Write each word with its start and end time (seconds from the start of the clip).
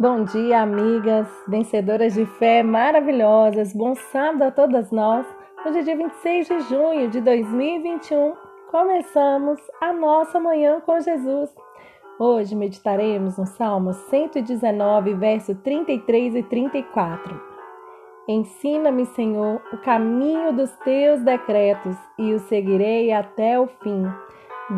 Bom 0.00 0.24
dia, 0.24 0.62
amigas, 0.62 1.28
vencedoras 1.46 2.14
de 2.14 2.24
fé 2.24 2.62
maravilhosas. 2.62 3.74
Bom 3.74 3.94
sábado 3.94 4.44
a 4.44 4.50
todas 4.50 4.90
nós. 4.90 5.26
Hoje 5.62 5.80
é 5.80 5.82
dia 5.82 5.94
26 5.94 6.48
de 6.48 6.60
junho 6.60 7.10
de 7.10 7.20
2021. 7.20 8.32
Começamos 8.70 9.60
a 9.78 9.92
nossa 9.92 10.40
manhã 10.40 10.80
com 10.86 10.98
Jesus. 11.00 11.54
Hoje 12.18 12.56
meditaremos 12.56 13.36
no 13.36 13.44
Salmo 13.44 13.92
119, 13.92 15.12
verso 15.16 15.54
33 15.56 16.34
e 16.34 16.42
34. 16.44 17.38
Ensina-me, 18.26 19.04
Senhor, 19.04 19.60
o 19.70 19.76
caminho 19.76 20.50
dos 20.54 20.70
teus 20.78 21.20
decretos 21.20 21.94
e 22.18 22.32
o 22.32 22.38
seguirei 22.38 23.12
até 23.12 23.60
o 23.60 23.66
fim. 23.66 24.10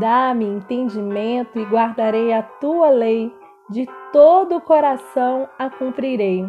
Dá-me 0.00 0.46
entendimento 0.46 1.60
e 1.60 1.64
guardarei 1.64 2.32
a 2.32 2.42
tua 2.42 2.90
lei 2.90 3.32
de 3.72 3.88
todo 4.12 4.56
o 4.56 4.60
coração 4.60 5.48
a 5.58 5.70
cumprirei. 5.70 6.46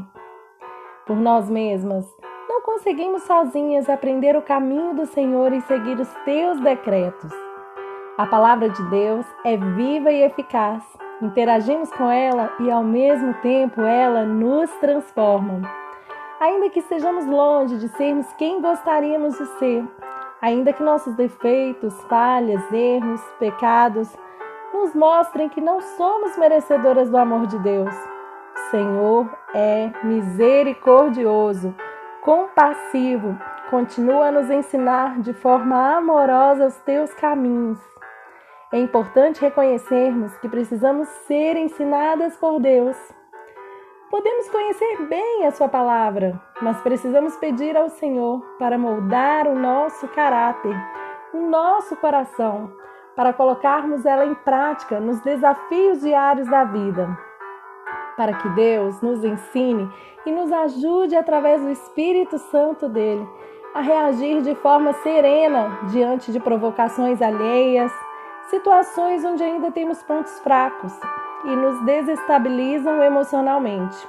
Por 1.08 1.16
nós 1.16 1.50
mesmas, 1.50 2.06
não 2.50 2.62
conseguimos 2.62 3.24
sozinhas 3.24 3.90
aprender 3.90 4.36
o 4.36 4.42
caminho 4.42 4.94
do 4.94 5.06
Senhor 5.06 5.54
e 5.54 5.62
seguir 5.62 5.98
os 5.98 6.14
teus 6.26 6.60
decretos. 6.60 7.32
A 8.18 8.28
palavra 8.28 8.70
de 8.70 8.84
Deus 8.90 9.26
é 9.46 9.56
viva 9.56 10.12
e 10.12 10.22
eficaz. 10.22 10.84
Interagimos 11.22 11.90
com 11.94 12.12
ela 12.12 12.52
e 12.60 12.70
ao 12.70 12.84
mesmo 12.84 13.34
tempo 13.36 13.82
ela 13.82 14.26
nos 14.26 14.70
transforma. 14.82 15.62
Ainda 16.42 16.70
que 16.70 16.80
estejamos 16.80 17.26
longe 17.26 17.78
de 17.78 17.88
sermos 17.96 18.28
quem 18.34 18.62
gostaríamos 18.62 19.38
de 19.38 19.46
ser, 19.58 19.88
ainda 20.42 20.74
que 20.74 20.84
nossos 20.84 21.16
defeitos, 21.16 21.94
falhas, 22.04 22.62
erros, 22.72 23.22
pecados 23.40 24.14
nos 24.74 24.96
mostrem 24.96 25.48
que 25.48 25.62
não 25.62 25.80
somos 25.80 26.36
merecedoras 26.38 27.10
do 27.10 27.18
amor 27.18 27.46
de 27.46 27.60
Deus. 27.60 27.94
Senhor 28.72 29.30
é 29.54 29.92
misericordioso, 30.04 31.76
compassivo, 32.22 33.38
continua 33.70 34.28
a 34.28 34.32
nos 34.32 34.50
ensinar 34.50 35.20
de 35.20 35.34
forma 35.34 35.98
amorosa 35.98 36.68
os 36.68 36.76
teus 36.78 37.14
caminhos. 37.14 37.80
É 38.72 38.80
importante 38.80 39.42
reconhecermos 39.42 40.36
que 40.38 40.50
precisamos 40.50 41.08
ser 41.28 41.56
ensinadas 41.56 42.36
por 42.38 42.60
Deus. 42.60 42.98
Podemos 44.10 44.50
conhecer 44.50 45.06
bem 45.08 45.46
a 45.46 45.52
Sua 45.52 45.70
palavra, 45.70 46.42
mas 46.62 46.82
precisamos 46.82 47.36
pedir 47.38 47.78
ao 47.78 47.90
Senhor 47.90 48.42
para 48.58 48.78
moldar 48.78 49.48
o 49.48 49.56
nosso 49.56 50.08
caráter, 50.08 50.76
o 51.34 51.42
nosso 51.42 51.96
coração 51.98 52.72
para 53.16 53.34
colocarmos 53.34 54.06
ela 54.06 54.26
em 54.26 54.34
prática 54.34 55.00
nos 55.00 55.20
desafios 55.22 56.02
diários 56.02 56.48
da 56.48 56.64
vida. 56.64 57.18
Para 58.18 58.34
que 58.34 58.50
Deus 58.50 59.02
nos 59.02 59.24
ensine 59.24 59.92
e 60.26 60.32
nos 60.32 60.52
ajude 60.52 61.16
através 61.16 61.62
do 61.62 61.70
Espírito 61.70 62.38
Santo 62.38 62.88
dele 62.88 63.28
a 63.74 63.82
reagir 63.82 64.42
de 64.42 64.54
forma 64.56 64.94
serena 64.94 65.80
diante 65.90 66.32
de 66.32 66.40
provocações 66.40 67.22
alheias, 67.22 67.92
situações 68.50 69.26
onde 69.26 69.44
ainda 69.44 69.72
temos 69.72 70.04
pontos 70.04 70.40
fracos 70.42 70.94
e 71.44 71.56
nos 71.56 71.84
desestabilizam 71.84 73.02
emocionalmente. 73.02 74.08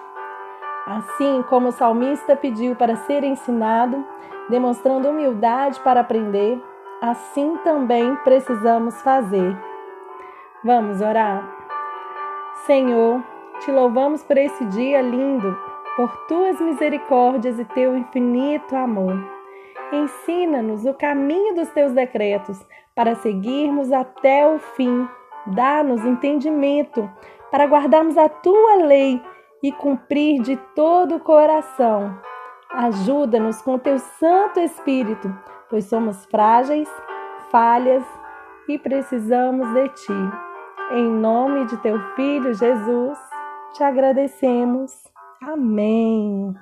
Assim 0.87 1.43
como 1.49 1.69
o 1.69 1.73
salmista 1.73 2.37
pediu 2.37 2.77
para 2.77 2.97
ser 2.97 3.25
ensinado, 3.25 4.05
demonstrando 4.51 5.09
humildade 5.09 5.81
para 5.81 6.01
aprender, 6.01 6.63
assim 7.11 7.59
também 7.59 8.17
precisamos 8.17 9.01
fazer. 9.03 9.57
Vamos 10.65 11.03
orar? 11.03 11.47
Senhor, 12.65 13.23
te 13.61 13.71
louvamos 13.71 14.23
por 14.23 14.39
esse 14.39 14.65
dia 14.67 15.03
lindo, 15.03 15.55
por 15.97 16.11
tuas 16.27 16.59
misericórdias 16.61 17.59
e 17.59 17.65
teu 17.67 17.95
infinito 17.95 18.75
amor. 18.75 19.23
Ensina-nos 19.93 20.87
o 20.87 20.95
caminho 20.95 21.55
dos 21.55 21.69
teus 21.71 21.93
decretos 21.93 22.59
para 22.95 23.15
seguirmos 23.17 23.93
até 23.93 24.49
o 24.49 24.59
fim. 24.59 25.07
Dá-nos 25.47 26.03
entendimento 26.07 27.09
para 27.51 27.67
guardarmos 27.67 28.17
a 28.17 28.31
tua 28.31 28.77
lei 28.77 29.21
e 29.63 29.71
cumprir 29.73 30.41
de 30.41 30.57
todo 30.75 31.17
o 31.17 31.21
coração. 31.21 32.19
Ajuda-nos 32.75 33.63
com 33.63 33.79
teu 33.79 33.99
Santo 33.99 34.61
Espírito 34.61 35.33
pois 35.75 35.87
somos 35.87 36.25
frágeis, 36.27 36.89
falhas 37.51 38.05
e 38.69 38.79
precisamos 38.79 39.67
de 39.75 39.89
Ti. 39.89 40.13
Em 40.93 41.11
nome 41.11 41.67
de 41.67 41.77
Teu 41.79 41.99
Filho 42.15 42.55
Jesus, 42.55 43.19
te 43.73 43.83
agradecemos. 43.83 44.93
Amém. 45.43 46.55